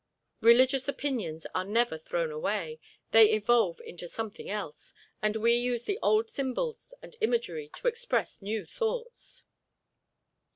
Religious 0.41 0.87
opinions 0.87 1.45
are 1.53 1.63
never 1.63 1.95
thrown 1.95 2.31
away: 2.31 2.79
they 3.11 3.29
evolve 3.31 3.79
into 3.81 4.07
something 4.07 4.49
else, 4.49 4.95
and 5.21 5.35
we 5.35 5.53
use 5.53 5.83
the 5.83 5.99
old 6.01 6.27
symbols 6.27 6.91
and 7.03 7.15
imagery 7.21 7.69
to 7.75 7.87
express 7.87 8.41
new 8.41 8.65
thoughts. 8.65 9.43